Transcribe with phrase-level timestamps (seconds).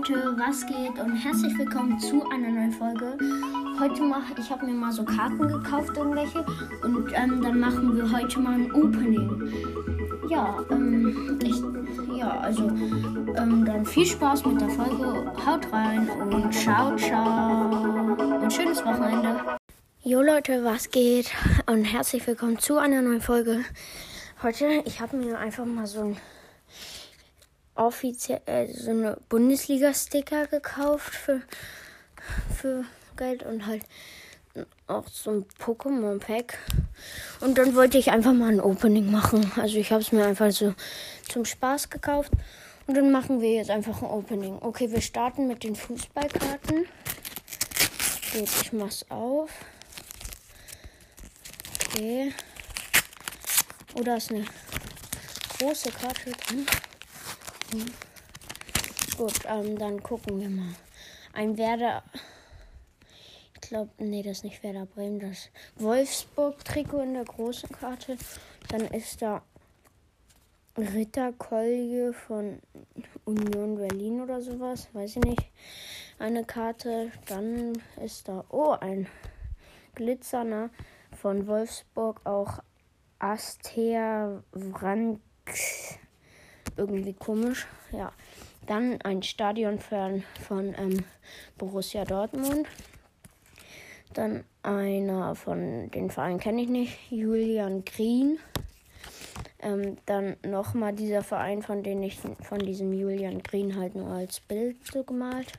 [0.00, 3.18] Leute, was geht und herzlich willkommen zu einer neuen Folge.
[3.78, 6.42] Heute mache ich habe mir mal so Karten gekauft, irgendwelche,
[6.82, 9.52] und ähm, dann machen wir heute mal ein Opening.
[10.30, 15.34] Ja, ähm, ich, ja, also ähm, dann viel Spaß mit der Folge.
[15.44, 18.16] Haut rein und ciao, ciao.
[18.40, 19.58] Ein schönes Wochenende.
[20.02, 21.30] Jo Leute, was geht
[21.66, 23.66] und herzlich willkommen zu einer neuen Folge.
[24.42, 26.16] Heute, ich habe mir einfach mal so ein
[27.74, 31.42] offiziell äh, so eine Bundesliga-Sticker gekauft für,
[32.54, 32.84] für
[33.16, 33.84] Geld und halt
[34.86, 36.58] auch so ein Pokémon-Pack.
[37.40, 39.50] Und dann wollte ich einfach mal ein Opening machen.
[39.56, 40.74] Also ich habe es mir einfach so
[41.28, 42.32] zum Spaß gekauft.
[42.86, 44.58] Und dann machen wir jetzt einfach ein Opening.
[44.60, 46.86] Okay, wir starten mit den Fußballkarten.
[48.32, 49.50] Gut, ich mach's auf.
[51.86, 52.32] Okay.
[53.94, 54.44] Oh, da ist eine
[55.58, 56.66] große Karte drin.
[59.16, 60.74] Gut, ähm, dann gucken wir mal.
[61.32, 62.02] Ein Werder.
[63.54, 68.16] Ich glaube, nee, das ist nicht Werder Bremen, das Wolfsburg-Trikot in der großen Karte.
[68.68, 69.42] Dann ist da
[70.76, 72.60] Ritterkolje von
[73.24, 75.50] Union Berlin oder sowas, weiß ich nicht.
[76.18, 77.12] Eine Karte.
[77.26, 79.06] Dann ist da, oh, ein
[79.94, 80.70] Glitzerner
[81.20, 82.58] von Wolfsburg, auch
[83.20, 85.89] Astea Vranks
[86.76, 87.66] irgendwie komisch.
[87.92, 88.12] Ja.
[88.66, 91.04] Dann ein Stadionfan von ähm,
[91.58, 92.66] Borussia Dortmund.
[94.12, 98.38] Dann einer von den Vereinen kenne ich nicht, Julian Green.
[99.60, 104.40] Ähm, dann nochmal dieser Verein, von dem ich von diesem Julian Green halt nur als
[104.40, 105.52] Bild so gemalt.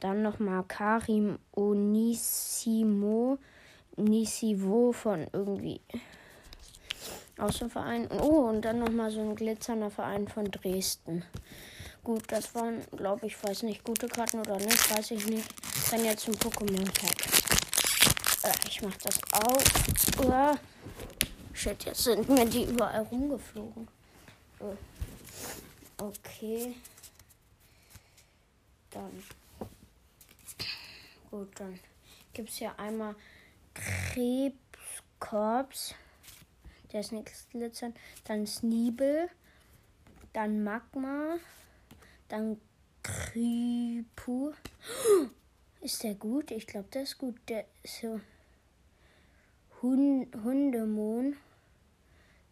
[0.00, 3.38] Dann nochmal Karim Onisimo
[3.96, 5.80] Nisivo von irgendwie
[7.40, 8.08] aus dem Verein.
[8.10, 11.24] Oh, und dann nochmal so ein glitzernder Verein von Dresden.
[12.02, 15.46] Gut, das waren, glaube ich, weiß nicht, gute Karten oder nicht, weiß ich nicht.
[15.90, 17.26] Dann jetzt ein Pokémon-Pack.
[18.44, 19.64] Äh, ich mach das auf.
[20.24, 20.56] Uh,
[21.52, 23.88] shit, jetzt sind mir die überall rumgeflogen.
[24.60, 24.76] Uh,
[25.98, 26.76] okay.
[28.90, 29.22] Dann.
[31.30, 31.78] Gut, dann
[32.32, 33.14] gibt es hier einmal
[33.74, 35.94] Krebskorps.
[36.92, 37.94] Der ist nichts glitzern.
[38.24, 39.28] Dann Sneebel.
[40.32, 41.36] Dann Magma.
[42.28, 42.60] Dann
[43.02, 44.52] Kripu.
[45.80, 46.50] Ist der gut?
[46.50, 47.36] Ich glaube, der ist gut.
[47.48, 48.20] Der so.
[49.80, 51.36] Hund Hundemon.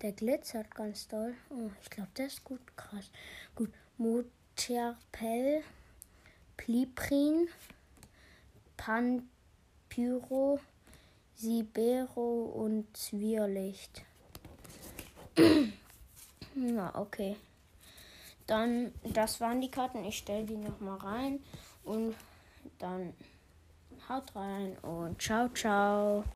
[0.00, 1.34] Der glitzert ganz doll.
[1.50, 2.60] Oh, ich glaube, der ist gut.
[2.76, 3.10] Krass.
[3.56, 3.72] Gut.
[3.98, 5.64] Moterpel.
[6.56, 7.48] Pliprin.
[8.76, 10.60] Panpyro.
[11.34, 14.04] Sibero und Zwirlicht.
[16.54, 17.36] Na, okay.
[18.46, 20.04] Dann, das waren die Karten.
[20.04, 21.40] Ich stelle die nochmal rein
[21.84, 22.14] und
[22.78, 23.12] dann
[24.08, 26.24] haut rein und ciao, ciao.